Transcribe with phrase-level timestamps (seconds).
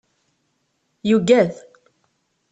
[1.09, 1.53] Yugad.